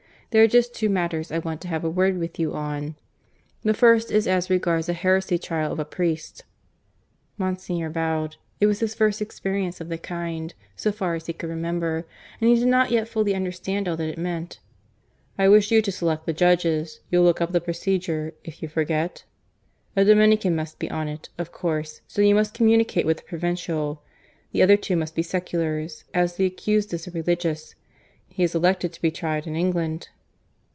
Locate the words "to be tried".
28.93-29.45